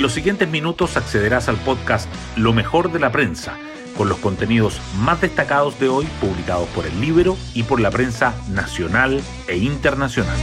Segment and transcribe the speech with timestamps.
[0.00, 3.58] En los siguientes minutos accederás al podcast Lo mejor de la prensa,
[3.98, 8.34] con los contenidos más destacados de hoy publicados por el libro y por la prensa
[8.48, 10.38] nacional e internacional.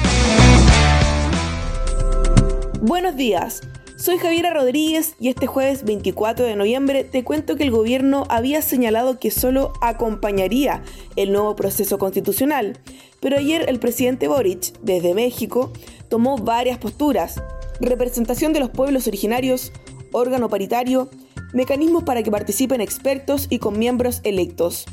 [2.82, 3.62] Buenos días.
[3.96, 8.62] Soy Javiera Rodríguez y este jueves 24 de noviembre te cuento que el gobierno había
[8.62, 10.84] señalado que solo acompañaría
[11.16, 12.78] el nuevo proceso constitucional,
[13.20, 15.74] pero ayer el presidente Boric, desde México,
[16.10, 17.42] tomó varias posturas.
[17.80, 19.72] Representación de los pueblos originarios,
[20.12, 21.10] órgano paritario,
[21.54, 24.86] mecanismos para que participen expertos y con miembros electos.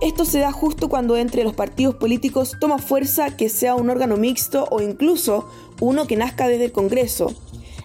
[0.00, 4.16] Esto se da justo cuando entre los partidos políticos toma fuerza que sea un órgano
[4.16, 5.48] mixto o incluso
[5.80, 7.34] uno que nazca desde el Congreso.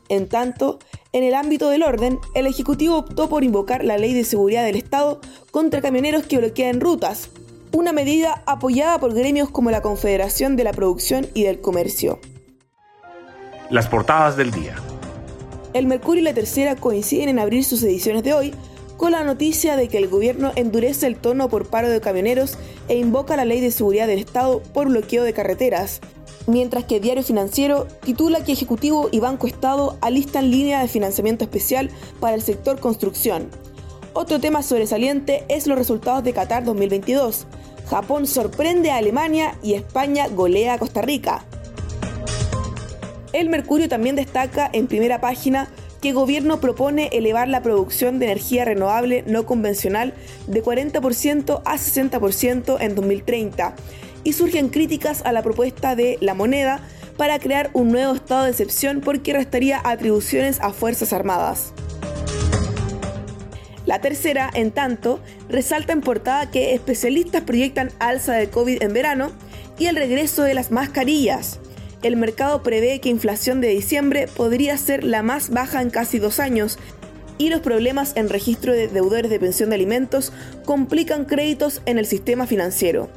[0.10, 0.80] En tanto,
[1.12, 4.76] en el ámbito del orden, el Ejecutivo optó por invocar la Ley de Seguridad del
[4.76, 5.22] Estado
[5.52, 7.30] contra camioneros que bloquean rutas,
[7.72, 12.20] una medida apoyada por gremios como la Confederación de la Producción y del Comercio.
[13.70, 14.76] Las portadas del día.
[15.74, 18.54] El Mercurio y la Tercera coinciden en abrir sus ediciones de hoy
[18.98, 22.58] con la noticia de que el gobierno endurece el tono por paro de camioneros
[22.90, 26.02] e invoca la ley de seguridad del Estado por bloqueo de carreteras,
[26.46, 31.90] mientras que Diario Financiero titula que Ejecutivo y Banco Estado alistan línea de financiamiento especial
[32.20, 33.50] para el sector construcción.
[34.14, 37.48] Otro tema sobresaliente es los resultados de Qatar 2022.
[37.90, 41.46] Japón sorprende a Alemania y España golea a Costa Rica.
[43.34, 45.68] El Mercurio también destaca en primera página
[46.02, 50.14] que el gobierno propone elevar la producción de energía renovable no convencional
[50.46, 53.76] de 40% a 60% en 2030
[54.24, 56.82] y surgen críticas a la propuesta de la moneda
[57.18, 61.74] para crear un nuevo estado de excepción porque restaría atribuciones a Fuerzas Armadas.
[63.88, 69.32] La tercera, en tanto, resalta en portada que especialistas proyectan alza de COVID en verano
[69.80, 71.60] y el regreso de las mascarillas.
[72.04, 76.40] El mercado prevé que inflación de diciembre podría ser la más baja en casi dos
[76.40, 76.78] años
[77.38, 80.32] y los problemas en registro de deudores de pensión de alimentos
[80.66, 83.10] complican créditos en el sistema financiero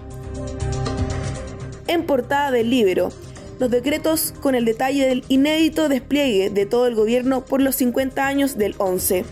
[1.96, 3.10] en portada del libro,
[3.58, 8.26] los decretos con el detalle del inédito despliegue de todo el gobierno por los 50
[8.26, 9.24] años del 11.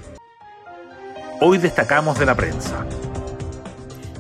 [1.41, 2.87] Hoy destacamos de la prensa.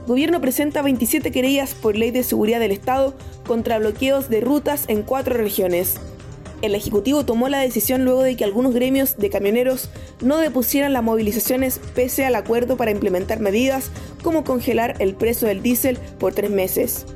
[0.06, 3.14] Gobierno presenta 27 querellas por ley de seguridad del Estado
[3.46, 5.94] contra bloqueos de rutas en cuatro regiones.
[6.60, 9.88] El Ejecutivo tomó la decisión luego de que algunos gremios de camioneros
[10.20, 13.90] no depusieran las movilizaciones pese al acuerdo para implementar medidas
[14.22, 17.06] como congelar el precio del diésel por tres meses.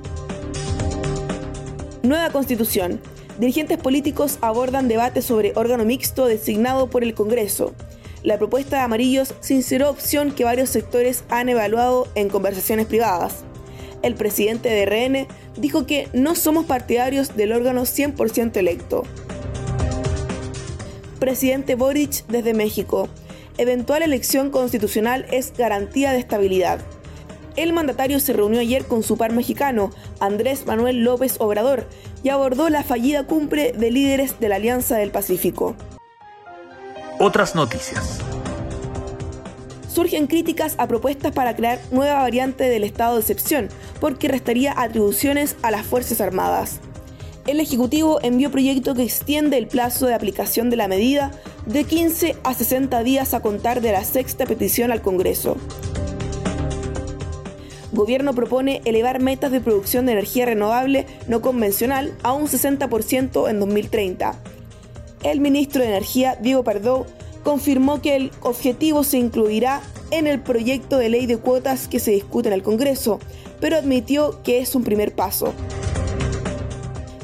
[2.03, 3.00] Nueva Constitución.
[3.38, 7.75] Dirigentes políticos abordan debate sobre órgano mixto designado por el Congreso.
[8.22, 13.44] La propuesta de Amarillos sinceró opción que varios sectores han evaluado en conversaciones privadas.
[14.02, 19.04] El presidente de RN dijo que no somos partidarios del órgano 100% electo.
[21.20, 23.08] Presidente Boric desde México.
[23.56, 26.80] Eventual elección constitucional es garantía de estabilidad.
[27.56, 29.90] El mandatario se reunió ayer con su par mexicano,
[30.20, 31.88] Andrés Manuel López Obrador,
[32.22, 35.74] y abordó la fallida cumbre de líderes de la Alianza del Pacífico.
[37.20, 38.20] Otras noticias.
[39.92, 43.68] Surgen críticas a propuestas para crear nueva variante del estado de excepción,
[44.00, 46.78] porque restaría atribuciones a las Fuerzas Armadas.
[47.48, 51.32] El Ejecutivo envió proyecto que extiende el plazo de aplicación de la medida
[51.66, 55.56] de 15 a 60 días a contar de la sexta petición al Congreso.
[57.90, 63.58] Gobierno propone elevar metas de producción de energía renovable no convencional a un 60% en
[63.58, 64.38] 2030.
[65.22, 67.06] El ministro de Energía, Diego Pardó,
[67.44, 69.80] confirmó que el objetivo se incluirá
[70.10, 73.20] en el proyecto de ley de cuotas que se discute en el Congreso,
[73.60, 75.52] pero admitió que es un primer paso.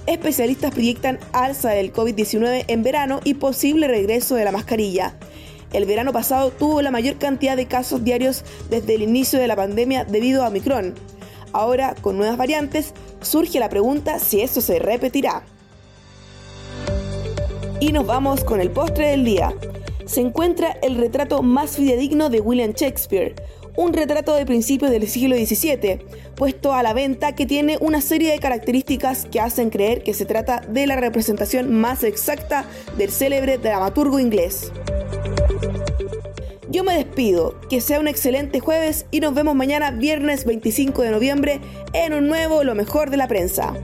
[0.06, 5.15] Especialistas proyectan alza del COVID-19 en verano y posible regreso de la mascarilla
[5.75, 9.56] el verano pasado tuvo la mayor cantidad de casos diarios desde el inicio de la
[9.56, 10.94] pandemia debido a Omicron.
[11.53, 15.43] Ahora, con nuevas variantes, surge la pregunta si eso se repetirá.
[17.80, 19.54] Y nos vamos con el postre del día.
[20.06, 23.34] Se encuentra el retrato más fidedigno de William Shakespeare,
[23.76, 25.98] un retrato de principios del siglo XVII,
[26.36, 30.26] puesto a la venta que tiene una serie de características que hacen creer que se
[30.26, 32.65] trata de la representación más exacta
[32.97, 34.71] del célebre dramaturgo inglés.
[36.68, 41.10] Yo me despido, que sea un excelente jueves y nos vemos mañana viernes 25 de
[41.10, 41.60] noviembre
[41.92, 43.74] en un nuevo Lo mejor de la prensa.